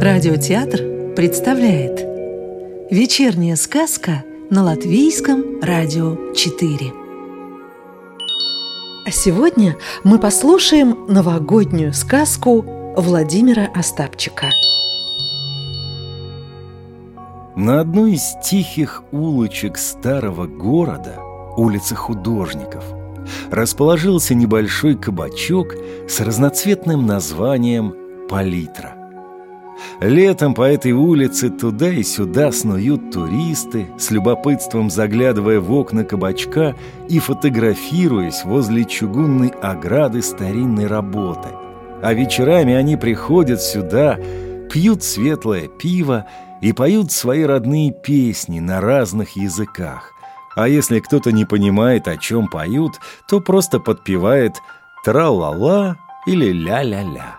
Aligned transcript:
Радиотеатр 0.00 1.14
представляет 1.16 1.98
Вечерняя 2.88 3.56
сказка 3.56 4.22
на 4.48 4.62
Латвийском 4.62 5.60
радио 5.60 6.32
4 6.34 6.92
А 9.04 9.10
сегодня 9.10 9.76
мы 10.04 10.20
послушаем 10.20 11.06
новогоднюю 11.08 11.92
сказку 11.92 12.62
Владимира 12.96 13.66
Остапчика 13.74 14.46
На 17.56 17.80
одной 17.80 18.12
из 18.12 18.36
тихих 18.40 19.02
улочек 19.10 19.76
старого 19.76 20.46
города, 20.46 21.18
улицы 21.56 21.96
художников, 21.96 22.84
расположился 23.50 24.36
небольшой 24.36 24.96
кабачок 24.96 25.74
с 26.08 26.20
разноцветным 26.20 27.04
названием 27.04 27.96
«Палитра». 28.28 28.97
Летом 30.00 30.54
по 30.54 30.62
этой 30.62 30.92
улице 30.92 31.50
туда 31.50 31.88
и 31.88 32.02
сюда 32.02 32.52
снуют 32.52 33.10
туристы, 33.10 33.88
с 33.98 34.10
любопытством 34.10 34.90
заглядывая 34.90 35.60
в 35.60 35.72
окна 35.72 36.04
кабачка 36.04 36.76
и 37.08 37.18
фотографируясь 37.18 38.44
возле 38.44 38.84
чугунной 38.84 39.48
ограды 39.48 40.22
старинной 40.22 40.86
работы. 40.86 41.48
А 42.02 42.12
вечерами 42.12 42.74
они 42.74 42.96
приходят 42.96 43.60
сюда, 43.60 44.18
пьют 44.70 45.02
светлое 45.02 45.66
пиво 45.66 46.26
и 46.60 46.72
поют 46.72 47.10
свои 47.10 47.42
родные 47.42 47.92
песни 47.92 48.60
на 48.60 48.80
разных 48.80 49.36
языках. 49.36 50.12
А 50.54 50.68
если 50.68 51.00
кто-то 51.00 51.32
не 51.32 51.44
понимает, 51.44 52.08
о 52.08 52.16
чем 52.16 52.48
поют, 52.48 52.94
то 53.28 53.40
просто 53.40 53.78
подпевает 53.78 54.56
«тра-ла-ла» 55.04 55.96
или 56.26 56.52
«ля-ля-ля». 56.52 57.37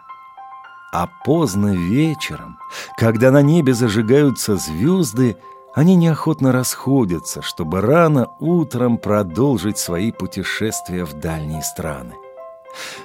А 0.91 1.07
поздно 1.23 1.75
вечером, 1.75 2.57
когда 2.97 3.29
на 3.31 3.41
небе 3.41 3.73
зажигаются 3.73 4.57
звезды, 4.57 5.37
они 5.75 5.95
неохотно 5.95 6.51
расходятся, 6.51 7.43
чтобы 7.43 7.81
рано 7.81 8.29
утром 8.39 8.97
продолжить 8.97 9.77
свои 9.77 10.11
путешествия 10.11 11.05
в 11.05 11.13
дальние 11.13 11.61
страны. 11.61 12.15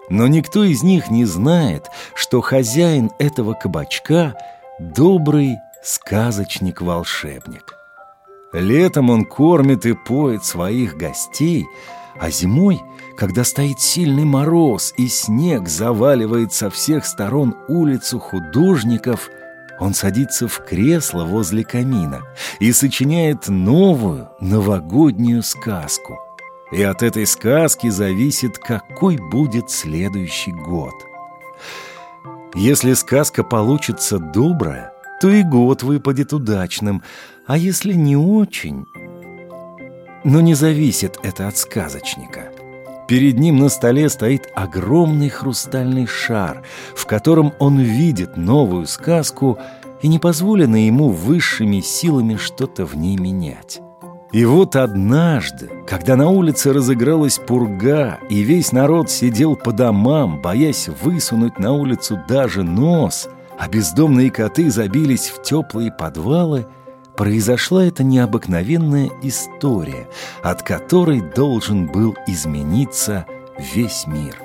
Но 0.09 0.27
никто 0.27 0.65
из 0.65 0.83
них 0.83 1.11
не 1.11 1.25
знает, 1.27 1.91
что 2.15 2.41
хозяин 2.41 3.11
этого 3.19 3.53
кабачка— 3.53 4.35
добрый 4.79 5.57
сказочник-волшебник. 5.83 7.75
Летом 8.53 9.11
он 9.11 9.25
кормит 9.25 9.85
и 9.85 9.93
поет 9.93 10.45
своих 10.45 10.97
гостей, 10.97 11.67
а 12.19 12.31
зимой— 12.31 12.83
когда 13.17 13.45
стоит 13.45 13.81
сильный 13.81 14.25
мороз 14.25 14.93
и 14.97 15.07
снег 15.09 15.69
заваливает 15.69 16.53
со 16.53 16.69
всех 16.71 17.07
сторон 17.07 17.55
улицу 17.69 18.19
художников, 18.19 19.31
он 19.79 19.95
садится 19.95 20.49
в 20.49 20.65
кресло 20.65 21.25
возле 21.25 21.65
камина 21.65 22.23
и 22.61 22.73
сочиняет 22.73 23.49
новую 23.49 24.29
новогоднюю 24.41 25.43
сказку. 25.43 26.19
И 26.73 26.83
от 26.83 27.03
этой 27.03 27.27
сказки 27.27 27.89
зависит, 27.89 28.59
какой 28.59 29.17
будет 29.17 29.71
следующий 29.71 30.53
год. 30.53 30.95
Если 32.55 32.95
сказка 32.95 33.45
получится 33.45 34.19
добрая, 34.19 34.93
то 35.21 35.29
и 35.29 35.43
год 35.43 35.83
выпадет 35.83 36.33
удачным, 36.33 37.03
а 37.47 37.57
если 37.57 37.93
не 37.93 38.17
очень... 38.17 38.87
Но 40.27 40.41
не 40.41 40.55
зависит 40.55 41.19
это 41.23 41.49
от 41.49 41.59
сказочника. 41.59 42.51
Перед 43.07 43.39
ним 43.39 43.59
на 43.59 43.69
столе 43.69 44.09
стоит 44.09 44.49
огромный 44.55 45.29
хрустальный 45.29 46.07
шар, 46.07 46.63
в 46.95 47.07
котором 47.07 47.53
он 47.59 47.79
видит 47.79 48.37
новую 48.37 48.87
сказку, 48.87 49.59
и 50.01 50.09
не 50.09 50.19
позволено 50.19 50.77
ему 50.77 51.11
высшими 51.11 51.81
силами 51.81 52.37
что-то 52.37 52.87
в 52.87 52.97
ней 52.97 53.17
менять. 53.17 53.81
И 54.33 54.45
вот 54.45 54.75
однажды, 54.75 55.71
когда 55.87 56.17
на 56.17 56.29
улице 56.29 56.73
разыгралась 56.73 57.39
пурга, 57.39 58.19
и 58.29 58.41
весь 58.41 58.73
народ 58.73 59.11
сидел 59.11 59.55
по 59.55 59.71
домам, 59.71 60.43
боясь 60.43 60.89
высунуть 60.89 61.59
на 61.59 61.73
улицу 61.73 62.19
даже 62.27 62.65
нос, 62.65 63.29
а 63.59 63.69
бездомные 63.69 64.31
коты 64.31 64.71
забились 64.71 65.29
в 65.29 65.43
теплые 65.43 65.93
подвалы– 65.93 66.67
произошла 67.17 67.85
эта 67.85 68.03
необыкновенная 68.03 69.11
история, 69.23 70.09
от 70.43 70.63
которой 70.63 71.21
должен 71.21 71.87
был 71.87 72.17
измениться 72.27 73.27
весь 73.59 74.07
мир. 74.07 74.37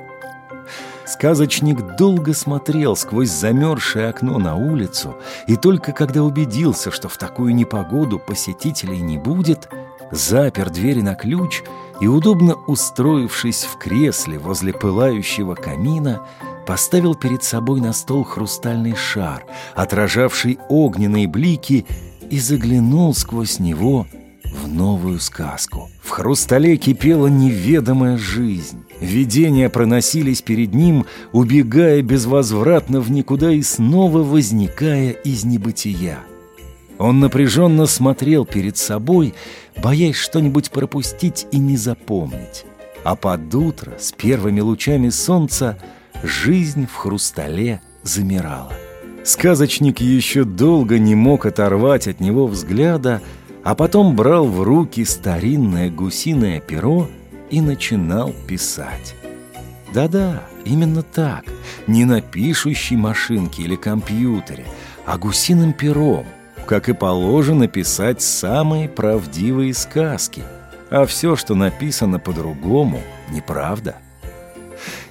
Сказочник 1.06 1.96
долго 1.97 2.35
смотрел 2.35 2.96
сквозь 2.96 3.31
замерзшее 3.31 4.09
окно 4.09 4.38
на 4.38 4.56
улицу, 4.56 5.18
и 5.47 5.56
только 5.56 5.91
когда 5.91 6.24
убедился, 6.24 6.91
что 6.91 7.09
в 7.09 7.18
такую 7.18 7.56
непогоду 7.56 8.19
посетителей 8.19 9.02
не 9.02 9.18
будет, 9.18 9.69
запер 10.12 10.69
двери 10.69 11.02
на 11.02 11.16
ключ 11.16 11.63
и, 12.00 12.08
удобно 12.08 12.53
устроившись 12.68 13.63
в 13.63 13.79
кресле 13.79 14.38
возле 14.38 14.72
пылающего 14.72 15.56
камина, 15.56 16.22
поставил 16.68 17.16
перед 17.16 17.44
собой 17.44 17.81
на 17.81 17.94
стол 17.94 18.24
хрустальный 18.24 18.96
шар, 18.96 19.44
отражавший 19.74 20.59
огненные 20.69 21.28
блики 21.28 21.88
и 22.29 22.40
заглянул 22.40 23.13
сквозь 23.13 23.59
него 23.59 24.07
в 24.45 24.67
новую 24.67 25.19
сказку. 25.19 25.90
В 26.01 26.09
хрустале 26.09 26.78
кипела 26.78 27.28
неведомая 27.28 28.17
жизнь. 28.17 28.84
Видения 29.00 29.69
проносились 29.69 30.41
перед 30.41 30.73
ним, 30.73 31.06
убегая 31.31 32.01
безвозвратно 32.01 33.00
в 33.00 33.12
никуда 33.12 33.51
и 33.51 33.62
снова 33.62 34.19
возникая 34.23 35.12
из 35.12 35.44
небытия. 35.44 36.19
Он 36.97 37.22
напряженно 37.22 37.85
смотрел 37.85 38.46
перед 38.46 38.75
собой, 38.78 39.34
боясь 39.81 40.17
что-нибудь 40.17 40.69
пропустить 40.69 41.47
и 41.51 41.57
не 41.57 41.78
запомнить. 41.78 42.66
А 43.06 43.16
под 43.16 43.56
утро, 43.56 43.94
с 43.97 44.11
первыми 44.11 44.59
лучами 44.59 45.09
солнца, 45.09 45.78
жизнь 46.23 46.85
в 46.85 46.96
хрустале 46.96 47.81
замирала. 48.03 48.73
Сказочник 49.29 50.01
еще 50.01 50.44
долго 50.44 50.97
не 50.97 51.13
мог 51.13 51.45
оторвать 51.45 52.07
от 52.07 52.19
него 52.19 52.47
взгляда, 52.47 53.22
а 53.63 53.75
потом 53.75 54.16
брал 54.16 54.47
в 54.47 54.63
руки 54.63 55.06
старинное 55.06 55.91
гусиное 55.91 56.59
перо 56.59 57.07
и 57.51 57.62
начинал 57.62 58.34
писать. 58.47 59.13
Да-да, 59.94 60.41
именно 60.66 61.03
так, 61.03 61.44
не 61.85 62.06
на 62.06 62.22
пишущей 62.22 62.95
машинке 62.95 63.62
или 63.62 63.75
компьютере, 63.75 64.66
а 65.06 65.19
гусиным 65.19 65.73
пером, 65.73 66.25
как 66.66 66.90
и 66.90 66.94
положено 66.94 67.67
писать 67.67 68.23
самые 68.23 68.90
правдивые 68.90 69.75
сказки. 69.75 70.41
А 70.90 71.06
все, 71.06 71.35
что 71.35 71.53
написано 71.53 72.17
по-другому, 72.17 73.00
неправда. 73.29 73.97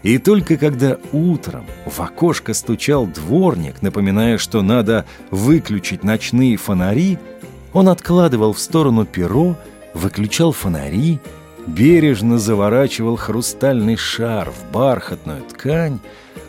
И 0.03 0.19
только 0.19 0.57
когда 0.57 0.99
утром 1.13 1.67
в 1.85 2.01
окошко 2.01 2.55
стучал 2.55 3.07
дворник, 3.07 3.83
напоминая, 3.83 4.39
что 4.39 4.63
надо 4.63 5.05
выключить 5.31 6.05
ночные 6.05 6.57
фонари, 6.57 7.19
он 7.73 7.89
откладывал 7.89 8.53
в 8.53 8.61
сторону 8.61 9.05
перо, 9.05 9.57
выключал 9.95 10.53
фонари, 10.53 11.21
бережно 11.67 12.39
заворачивал 12.39 13.17
хрустальный 13.17 13.97
шар 13.97 14.51
в 14.51 14.73
бархатную 14.73 15.43
ткань, 15.43 15.99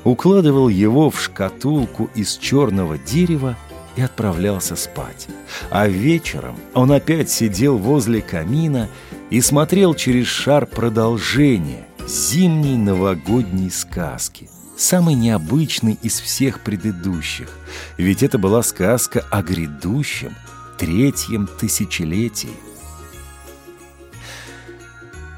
укладывал 0.04 0.70
его 0.70 1.10
в 1.10 1.20
шкатулку 1.20 2.10
из 2.16 2.38
черного 2.38 2.98
дерева 2.98 3.58
и 3.96 4.02
отправлялся 4.02 4.76
спать. 4.76 5.28
А 5.72 5.88
вечером 5.88 6.56
он 6.74 6.92
опять 6.92 7.30
сидел 7.30 7.78
возле 7.78 8.22
камина 8.22 8.88
и 9.30 9.42
смотрел 9.42 9.94
через 9.94 10.28
шар 10.28 10.66
продолжение, 10.66 11.86
зимней 12.10 12.76
новогодней 12.76 13.70
сказки, 13.70 14.50
самой 14.76 15.14
необычной 15.14 15.98
из 16.02 16.20
всех 16.20 16.62
предыдущих, 16.62 17.50
ведь 17.98 18.24
это 18.24 18.40
была 18.40 18.64
сказка 18.64 19.24
о 19.30 19.44
грядущем 19.44 20.36
третьем 20.78 21.48
тысячелетии. 21.48 22.50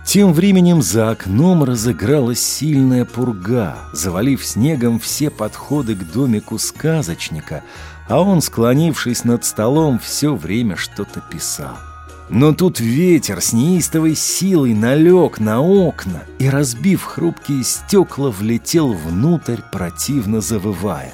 Тем 0.05 0.33
временем 0.33 0.81
за 0.81 1.11
окном 1.11 1.63
разыгралась 1.63 2.41
сильная 2.41 3.05
пурга, 3.05 3.77
завалив 3.93 4.45
снегом 4.45 4.99
все 4.99 5.29
подходы 5.29 5.95
к 5.95 6.11
домику 6.11 6.57
сказочника, 6.57 7.63
а 8.07 8.21
он, 8.21 8.41
склонившись 8.41 9.23
над 9.23 9.45
столом, 9.45 9.99
все 9.99 10.35
время 10.35 10.75
что-то 10.75 11.21
писал. 11.21 11.77
Но 12.31 12.53
тут 12.53 12.79
ветер 12.79 13.41
с 13.41 13.51
неистовой 13.51 14.15
силой 14.15 14.73
налег 14.73 15.41
на 15.41 15.61
окна 15.61 16.23
и, 16.39 16.49
разбив 16.49 17.03
хрупкие 17.03 17.61
стекла, 17.65 18.31
влетел 18.31 18.93
внутрь, 18.93 19.57
противно 19.69 20.39
завывая. 20.39 21.11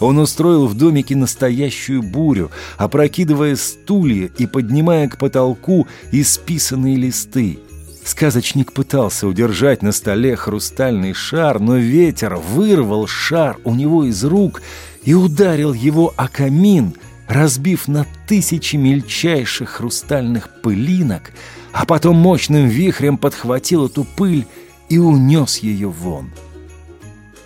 Он 0.00 0.18
устроил 0.18 0.66
в 0.66 0.74
домике 0.74 1.14
настоящую 1.14 2.02
бурю, 2.02 2.50
опрокидывая 2.76 3.54
стулья 3.54 4.30
и 4.36 4.46
поднимая 4.46 5.08
к 5.08 5.16
потолку 5.16 5.86
исписанные 6.10 6.96
листы. 6.96 7.60
Сказочник 8.04 8.72
пытался 8.72 9.28
удержать 9.28 9.82
на 9.82 9.92
столе 9.92 10.34
хрустальный 10.34 11.12
шар, 11.12 11.60
но 11.60 11.76
ветер 11.76 12.34
вырвал 12.34 13.06
шар 13.06 13.58
у 13.62 13.76
него 13.76 14.04
из 14.04 14.24
рук, 14.24 14.60
и 15.04 15.14
ударил 15.14 15.72
его 15.72 16.12
о 16.16 16.26
камин, 16.26 16.94
разбив 17.28 17.86
на 17.88 18.06
тысячи 18.26 18.76
мельчайших 18.76 19.68
хрустальных 19.68 20.48
пылинок, 20.62 21.32
а 21.72 21.84
потом 21.84 22.16
мощным 22.16 22.66
вихрем 22.66 23.18
подхватил 23.18 23.86
эту 23.86 24.04
пыль 24.04 24.46
и 24.88 24.98
унес 24.98 25.58
ее 25.58 25.88
вон. 25.88 26.30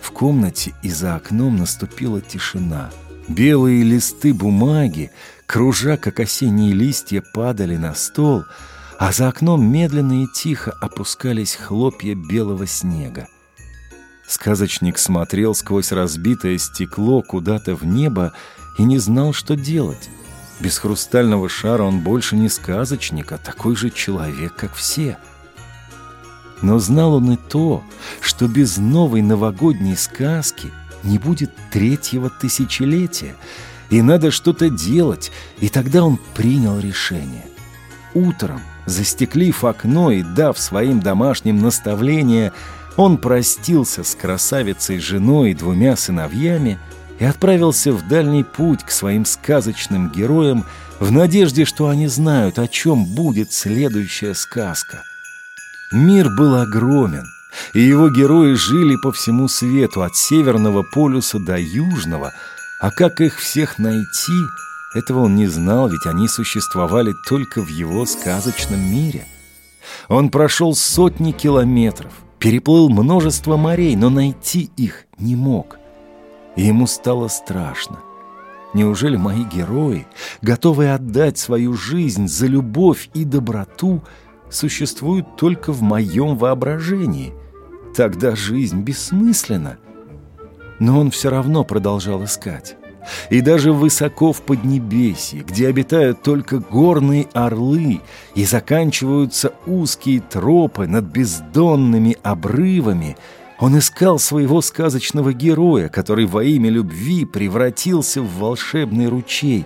В 0.01 0.11
комнате 0.11 0.73
и 0.81 0.89
за 0.89 1.15
окном 1.15 1.57
наступила 1.57 2.21
тишина. 2.21 2.91
Белые 3.27 3.83
листы 3.83 4.33
бумаги, 4.33 5.11
кружа, 5.45 5.97
как 5.97 6.19
осенние 6.19 6.73
листья, 6.73 7.23
падали 7.33 7.75
на 7.75 7.93
стол, 7.93 8.43
а 8.99 9.11
за 9.11 9.27
окном 9.27 9.65
медленно 9.65 10.23
и 10.23 10.27
тихо 10.33 10.71
опускались 10.81 11.55
хлопья 11.55 12.15
белого 12.15 12.67
снега. 12.67 13.27
Сказочник 14.27 14.97
смотрел 14.97 15.53
сквозь 15.53 15.91
разбитое 15.91 16.57
стекло 16.57 17.21
куда-то 17.21 17.75
в 17.75 17.85
небо 17.85 18.33
и 18.77 18.83
не 18.83 18.97
знал, 18.97 19.33
что 19.33 19.55
делать. 19.55 20.09
Без 20.59 20.77
хрустального 20.77 21.49
шара 21.49 21.83
он 21.83 21.99
больше 21.99 22.35
не 22.35 22.49
сказочник, 22.49 23.31
а 23.31 23.37
такой 23.37 23.75
же 23.75 23.89
человек, 23.89 24.55
как 24.55 24.73
все. 24.73 25.17
Но 26.61 26.79
знал 26.79 27.15
он 27.15 27.31
и 27.31 27.37
то, 27.37 27.83
что 28.21 28.47
без 28.47 28.77
новой 28.77 29.21
новогодней 29.21 29.97
сказки 29.97 30.71
не 31.03 31.17
будет 31.17 31.51
третьего 31.71 32.29
тысячелетия, 32.29 33.35
и 33.89 34.01
надо 34.01 34.31
что-то 34.31 34.69
делать, 34.69 35.31
и 35.59 35.69
тогда 35.69 36.03
он 36.03 36.17
принял 36.33 36.79
решение. 36.79 37.45
Утром, 38.13 38.61
застеклив 38.85 39.63
окно 39.65 40.11
и 40.11 40.23
дав 40.23 40.57
своим 40.57 40.99
домашним 40.99 41.61
наставления, 41.61 42.53
он 42.95 43.17
простился 43.17 44.03
с 44.03 44.15
красавицей 44.15 44.99
женой 44.99 45.51
и 45.51 45.55
двумя 45.55 45.95
сыновьями 45.95 46.79
и 47.19 47.25
отправился 47.25 47.91
в 47.91 48.07
дальний 48.07 48.43
путь 48.43 48.83
к 48.83 48.91
своим 48.91 49.25
сказочным 49.25 50.09
героям 50.09 50.65
в 50.99 51.11
надежде, 51.11 51.65
что 51.65 51.89
они 51.89 52.07
знают, 52.07 52.59
о 52.59 52.67
чем 52.67 53.05
будет 53.15 53.51
следующая 53.51 54.33
сказка. 54.33 55.03
Мир 55.91 56.29
был 56.29 56.55
огромен, 56.55 57.25
и 57.73 57.81
его 57.81 58.09
герои 58.09 58.53
жили 58.53 58.95
по 58.95 59.11
всему 59.11 59.47
свету, 59.47 60.01
от 60.01 60.15
Северного 60.15 60.83
полюса 60.83 61.39
до 61.39 61.57
Южного, 61.57 62.33
а 62.81 62.89
как 62.91 63.21
их 63.21 63.39
всех 63.39 63.77
найти, 63.77 64.39
этого 64.93 65.21
он 65.21 65.35
не 65.35 65.47
знал, 65.47 65.89
ведь 65.89 66.05
они 66.05 66.27
существовали 66.27 67.13
только 67.27 67.61
в 67.61 67.67
его 67.67 68.05
сказочном 68.05 68.79
мире. 68.79 69.25
Он 70.07 70.29
прошел 70.29 70.75
сотни 70.75 71.31
километров, 71.31 72.13
переплыл 72.39 72.89
множество 72.89 73.57
морей, 73.57 73.95
но 73.95 74.09
найти 74.09 74.69
их 74.77 75.05
не 75.17 75.35
мог. 75.35 75.77
И 76.55 76.63
ему 76.63 76.87
стало 76.87 77.27
страшно. 77.27 77.99
Неужели 78.73 79.17
мои 79.17 79.43
герои, 79.43 80.07
готовые 80.41 80.93
отдать 80.93 81.37
свою 81.37 81.73
жизнь 81.73 82.27
за 82.27 82.47
любовь 82.47 83.09
и 83.13 83.23
доброту, 83.23 84.01
существуют 84.49 85.35
только 85.35 85.71
в 85.71 85.81
моем 85.81 86.37
воображении? 86.37 87.33
Тогда 87.95 88.35
жизнь 88.35 88.81
бессмысленна. 88.81 89.77
Но 90.79 90.99
он 90.99 91.11
все 91.11 91.29
равно 91.29 91.63
продолжал 91.63 92.23
искать. 92.23 92.75
И 93.29 93.41
даже 93.41 93.73
высоко 93.73 94.31
в 94.31 94.41
Поднебесье, 94.41 95.41
где 95.41 95.67
обитают 95.67 96.23
только 96.23 96.59
горные 96.59 97.27
орлы 97.33 98.01
и 98.33 98.45
заканчиваются 98.45 99.53
узкие 99.65 100.21
тропы 100.21 100.87
над 100.87 101.05
бездонными 101.05 102.17
обрывами, 102.23 103.17
он 103.63 103.77
искал 103.77 104.19
своего 104.19 104.59
сказочного 104.59 105.31
героя, 105.31 105.87
который 105.87 106.25
во 106.25 106.43
имя 106.43 106.69
любви 106.69 107.23
превратился 107.23 108.21
в 108.21 108.39
волшебный 108.39 109.07
ручей, 109.07 109.65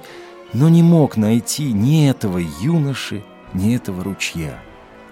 но 0.54 0.70
не 0.70 0.84
мог 0.84 1.18
найти 1.18 1.74
ни 1.74 2.08
этого 2.08 2.38
юноши, 2.38 3.24
ни 3.56 3.76
этого 3.76 4.04
ручья. 4.04 4.60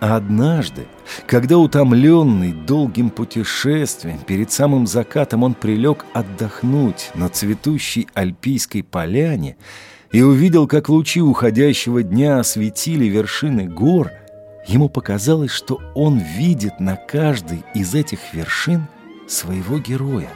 А 0.01 0.17
однажды, 0.17 0.85
когда 1.25 1.57
утомленный 1.57 2.53
долгим 2.53 3.09
путешествием, 3.09 4.19
перед 4.19 4.51
самым 4.51 4.85
закатом 4.85 5.41
он 5.41 5.55
прилег 5.55 6.05
отдохнуть 6.13 7.09
на 7.15 7.29
цветущей 7.29 8.07
альпийской 8.13 8.83
поляне 8.83 9.57
и 10.11 10.21
увидел, 10.21 10.67
как 10.67 10.89
лучи 10.89 11.23
уходящего 11.23 12.03
дня 12.03 12.38
осветили 12.38 13.05
вершины 13.05 13.65
гор, 13.65 14.11
ему 14.67 14.89
показалось, 14.89 15.51
что 15.51 15.81
он 15.94 16.19
видит 16.19 16.79
на 16.79 16.95
каждой 16.95 17.63
из 17.73 17.95
этих 17.95 18.19
вершин 18.33 18.88
своего 19.27 19.79
героя. 19.79 20.29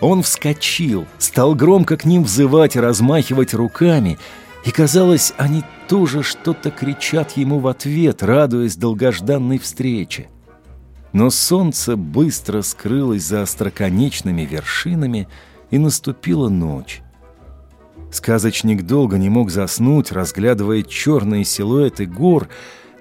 Он 0.00 0.22
вскочил, 0.22 1.06
стал 1.18 1.54
громко 1.54 1.96
к 1.96 2.04
ним 2.04 2.24
взывать 2.24 2.76
и 2.76 2.80
размахивать 2.80 3.54
руками– 3.54 4.18
и, 4.64 4.70
казалось, 4.70 5.32
они 5.38 5.62
тоже 5.88 6.22
что-то 6.22 6.70
кричат 6.70 7.38
ему 7.38 7.58
в 7.58 7.68
ответ, 7.68 8.22
радуясь 8.22 8.76
долгожданной 8.76 9.58
встрече. 9.58 10.28
Но 11.12 11.30
солнце 11.30 11.96
быстро 11.96 12.60
скрылось 12.62 13.22
за 13.22 13.42
остроконечными 13.42 14.42
вершинами, 14.42 15.28
и 15.70 15.78
наступила 15.78 16.48
ночь. 16.48 17.02
Сказочник 18.10 18.86
долго 18.86 19.18
не 19.18 19.28
мог 19.28 19.50
заснуть, 19.50 20.12
разглядывая 20.12 20.82
черные 20.82 21.44
силуэты 21.44 22.06
гор, 22.06 22.48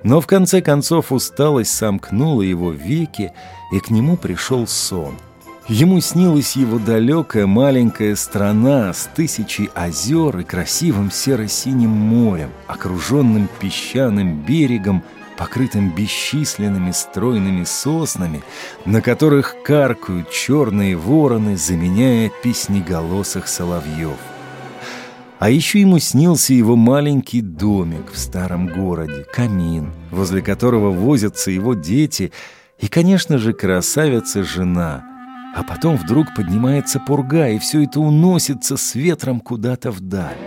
но 0.03 0.21
в 0.21 0.27
конце 0.27 0.61
концов 0.61 1.11
усталость 1.11 1.75
сомкнула 1.75 2.41
его 2.41 2.71
веки, 2.71 3.33
и 3.71 3.79
к 3.79 3.89
нему 3.89 4.17
пришел 4.17 4.67
сон— 4.67 5.15
Ему 5.69 5.99
снилась 5.99 6.55
его 6.55 6.79
далекая 6.79 7.45
маленькая 7.45 8.15
страна 8.15 8.93
с 8.93 9.09
тысячей 9.13 9.69
озер 9.75 10.37
и 10.39 10.43
красивым 10.45 11.11
серо-синим 11.11 11.89
морем, 11.89 12.51
окруженным 12.67 13.49
песчаным 13.59 14.43
берегом, 14.43 15.03
покрытым 15.37 15.93
бесчисленными 15.93 16.91
стройными 16.91 17.65
соснами, 17.65 18.43
на 18.85 19.01
которых 19.01 19.57
каркают 19.61 20.31
черные 20.31 20.95
вороны, 20.95 21.57
заменяя 21.57 22.31
песнеголосых 22.41 23.49
соловьев. 23.49 24.15
А 25.39 25.49
еще 25.49 25.81
ему 25.81 25.99
снился 25.99 26.53
его 26.53 26.75
маленький 26.75 27.41
домик 27.41 28.11
в 28.11 28.17
старом 28.17 28.67
городе, 28.67 29.25
камин, 29.31 29.93
возле 30.11 30.41
которого 30.41 30.91
возятся 30.91 31.51
его 31.51 31.73
дети 31.73 32.31
и, 32.79 32.87
конечно 32.87 33.37
же, 33.37 33.53
красавица-жена— 33.53 35.03
а 35.57 35.63
потом 35.63 35.97
вдруг 35.97 36.35
поднимается 36.35 36.99
пурга, 36.99 37.49
и 37.49 37.57
все 37.57 37.83
это 37.83 37.99
уносится 37.99 38.77
с 38.77 38.93
ветром 38.93 39.39
куда-то 39.39 39.89
вдаль. 39.89 40.37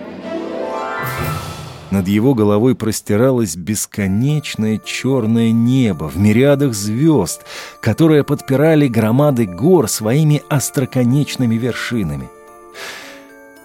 Над 1.90 2.06
его 2.06 2.34
головой 2.34 2.76
простиралось 2.76 3.56
бесконечное 3.56 4.78
черное 4.78 5.50
небо 5.50 6.04
в 6.08 6.16
мириадах 6.16 6.74
звезд, 6.74 7.44
которые 7.82 8.22
подпирали 8.22 8.86
громады 8.86 9.46
гор 9.46 9.88
своими 9.88 10.44
остроконечными 10.48 11.56
вершинами. 11.56 12.28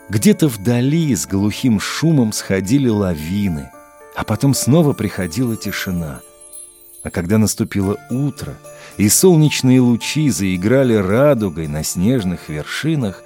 Где-то 0.10 0.48
вдали 0.48 1.16
с 1.16 1.26
глухим 1.28 1.80
шумом 1.80 2.32
сходили 2.32 2.90
лавины, 2.90 3.72
а 4.16 4.24
потом 4.24 4.54
снова 4.54 4.94
приходила 4.94 5.56
тишина. 5.56 6.22
А 7.04 7.10
когда 7.10 7.38
наступило 7.38 7.98
утро— 8.10 8.56
и 8.98 9.10
солнечные 9.10 9.82
лучи 9.82 10.30
заиграли 10.30 10.94
радугой 10.94 11.68
на 11.68 11.84
снежных 11.84 12.50
вершинах, 12.50 13.24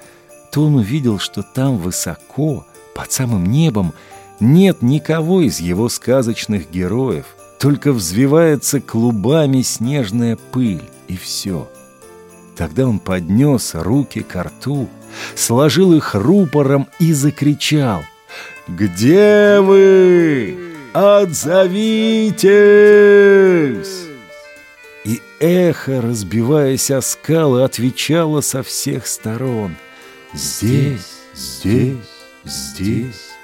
то 0.51 0.65
он 0.65 0.75
увидел, 0.75 1.19
что 1.19 1.43
там 1.43 1.77
высоко, 1.77 2.65
под 2.95 3.11
самым 3.11 3.45
небом, 3.45 3.93
нет 4.39 4.81
никого 4.81 5.41
из 5.41 5.59
его 5.59 5.89
сказочных 5.89 6.71
героев, 6.71 7.25
только 7.59 7.91
взвивается 7.91 8.81
клубами 8.81 9.61
снежная 9.61 10.37
пыль, 10.51 10.83
и 11.07 11.17
все. 11.17 11.69
Тогда 12.59 12.85
он 12.85 12.99
поднес 12.99 13.71
руки 13.73 14.19
к 14.19 14.35
рту, 14.35 14.89
сложил 15.33 15.93
их 15.93 16.13
рупором 16.13 16.89
и 16.99 17.13
закричал 17.13 18.03
«Где 18.67 19.61
вы? 19.61 20.57
Отзовитесь!» 20.91 22.49
и 25.05 25.21
эхо, 25.39 26.01
разбиваясь 26.01 26.91
о 26.91 26.99
скалы, 27.01 27.63
отвечало 27.63 28.41
со 28.41 28.61
всех 28.61 29.07
сторон. 29.07 29.77
«Здесь, 30.33 31.13
здесь, 31.33 31.95
здесь». 32.43 33.38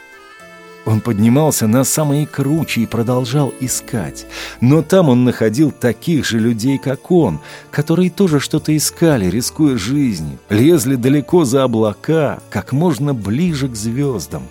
Он 0.86 1.02
поднимался 1.02 1.68
на 1.68 1.84
самые 1.84 2.28
кручи 2.28 2.82
и 2.82 2.86
продолжал 2.86 3.52
искать. 3.60 4.28
Но 4.62 4.84
там 4.84 5.10
он 5.10 5.24
находил 5.24 5.72
таких 5.72 6.26
же 6.26 6.40
людей, 6.40 6.78
как 6.78 7.10
он, 7.12 7.40
которые 7.72 8.12
тоже 8.12 8.40
что-то 8.40 8.76
искали, 8.76 9.30
рискуя 9.30 9.78
жизнью, 9.78 10.38
лезли 10.50 10.96
далеко 10.96 11.44
за 11.44 11.64
облака, 11.64 12.40
как 12.52 12.72
можно 12.72 13.16
ближе 13.16 13.68
к 13.68 13.76
звездам. 13.76 14.44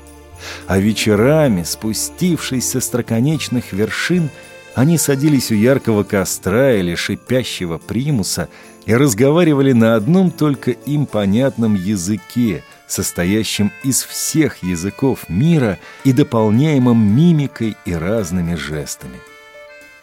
А 0.67 0.79
вечерами, 0.79 1.63
спустившись 1.63 2.69
со 2.69 2.81
строконечных 2.81 3.73
вершин, 3.73 4.29
они 4.75 4.99
садились 4.99 5.53
у 5.53 5.55
яркого 5.55 6.03
костра 6.03 6.73
или 6.73 6.97
шипящего 6.97 7.79
примуса 7.79 8.49
и 8.87 8.95
разговаривали 8.95 9.73
на 9.73 9.95
одном 9.95 10.33
только 10.33 10.73
им 10.73 11.07
понятном 11.07 11.75
языке, 11.75 12.65
состоящем 12.87 13.73
из 13.83 14.03
всех 14.03 14.63
языков 14.63 15.29
мира 15.29 15.79
и 16.05 16.13
дополняемым 16.13 16.99
мимикой 16.99 17.77
и 17.85 17.95
разными 17.95 18.55
жестами. 18.55 19.21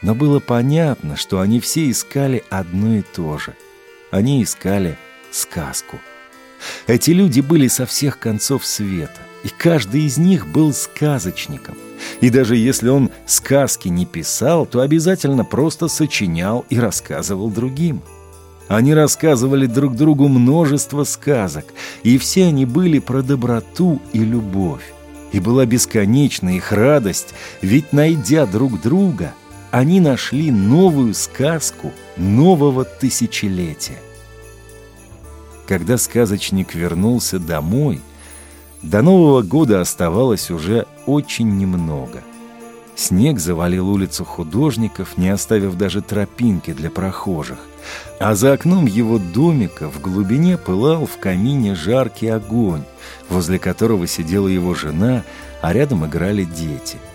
Но 0.02 0.16
было 0.16 0.40
понятно, 0.40 1.16
что 1.16 1.40
они 1.40 1.60
все 1.60 1.90
искали 1.90 2.44
одно 2.50 2.96
и 2.96 3.02
то 3.02 3.38
же. 3.38 3.56
Они 4.10 4.44
искали 4.44 4.98
сказку. 5.32 6.00
Эти 6.88 7.12
люди 7.12 7.42
были 7.42 7.68
со 7.68 7.86
всех 7.86 8.20
концов 8.20 8.66
света, 8.66 9.22
и 9.44 9.50
каждый 9.50 10.04
из 10.04 10.18
них 10.18 10.48
был 10.48 10.74
сказочником. 10.74 11.78
И 12.20 12.30
даже 12.30 12.56
если 12.56 12.90
он 12.90 13.12
сказки 13.26 13.88
не 13.88 14.06
писал, 14.06 14.66
то 14.66 14.82
обязательно 14.82 15.46
просто 15.46 15.88
сочинял 15.88 16.66
и 16.70 16.80
рассказывал 16.80 17.50
другим. 17.50 18.02
Они 18.72 18.94
рассказывали 18.94 19.66
друг 19.66 19.98
другу 19.98 20.30
множество 20.30 21.04
сказок, 21.04 21.66
и 22.04 22.18
все 22.18 22.46
они 22.46 22.66
были 22.66 23.00
про 23.00 23.22
доброту 23.22 24.02
и 24.14 24.20
любовь. 24.20 24.94
И 25.34 25.42
была 25.42 25.66
бесконечна 25.66 26.56
их 26.56 26.72
радость, 26.72 27.34
ведь, 27.62 27.92
найдя 27.92 28.46
друг 28.46 28.80
друга, 28.80 29.34
они 29.72 30.00
нашли 30.00 30.52
новую 30.52 31.14
сказку 31.16 31.92
нового 32.16 32.86
тысячелетия. 32.86 34.00
Когда 35.68 35.98
сказочник 35.98 36.74
вернулся 36.74 37.40
домой, 37.40 38.00
до 38.82 39.02
Нового 39.02 39.42
года 39.42 39.82
оставалось 39.82 40.50
уже 40.50 40.88
очень 41.06 41.58
немного. 41.58 42.24
Снег 42.96 43.40
завалил 43.40 43.90
улицу 43.90 44.26
художников, 44.26 45.18
не 45.18 45.30
оставив 45.30 45.76
даже 45.76 46.02
тропинки 46.02 46.74
для 46.74 46.90
прохожих. 46.90 47.60
А 48.20 48.36
за 48.36 48.54
окном 48.54 48.86
его 48.86 49.18
домика 49.18 49.90
в 49.90 50.00
глубине 50.02 50.58
пылал 50.58 51.06
в 51.06 51.18
камине 51.18 51.74
жаркий 51.74 52.28
огонь, 52.28 52.84
возле 53.30 53.58
которого 53.60 54.06
сидела 54.08 54.48
его 54.48 54.76
жена, 54.76 55.24
а 55.62 55.74
рядом 55.74 56.06
играли 56.06 56.44
дети– 56.44 56.98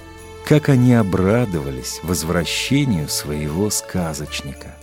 как 0.46 0.68
они 0.68 0.94
обрадовались 0.94 1.98
возвращению 2.04 3.08
своего 3.08 3.68
сказочника. 3.68 4.76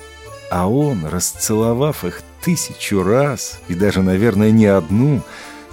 А 0.51 0.69
он, 0.69 1.05
расцеловав 1.05 2.03
их 2.03 2.21
тысячу 2.43 3.01
раз, 3.01 3.61
и 3.69 3.73
даже, 3.73 4.01
наверное, 4.01 4.51
не 4.51 4.65
одну, 4.65 5.21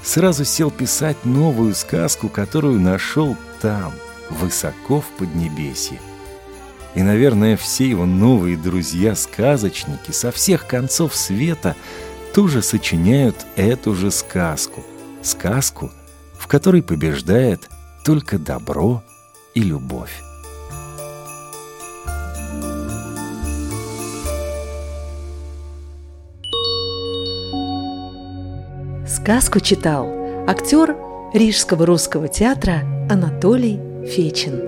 сразу 0.04 0.44
сел 0.44 0.70
писать 0.70 1.24
новую 1.24 1.74
сказку, 1.74 2.28
которую 2.28 2.78
нашел 2.78 3.36
там, 3.60 3.92
высоко 4.30 5.00
в 5.00 5.06
Поднебесье. 5.18 6.00
И, 6.94 7.02
наверное, 7.02 7.56
все 7.56 7.88
его 7.88 8.06
новые 8.06 8.56
друзья-сказочники 8.56 10.10
со 10.10 10.32
всех 10.32 10.66
концов 10.66 11.14
света 11.14 11.76
тоже 12.34 12.62
сочиняют 12.62 13.46
эту 13.56 13.94
же 13.94 14.10
сказку. 14.10 14.84
Сказку, 15.22 15.90
в 16.38 16.46
которой 16.46 16.82
побеждает 16.82 17.68
только 18.04 18.38
добро 18.38 19.02
и 19.54 19.62
любовь. 19.62 20.22
Сказку 29.06 29.60
читал 29.60 30.08
актер 30.48 30.96
Рижского 31.34 31.84
русского 31.84 32.28
театра 32.28 32.82
Анатолий 33.10 33.89
Фечин. 34.06 34.60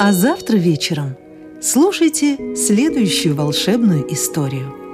А 0.00 0.12
завтра 0.12 0.56
вечером 0.56 1.16
слушайте 1.60 2.56
следующую 2.56 3.34
волшебную 3.34 4.12
историю– 4.12 4.74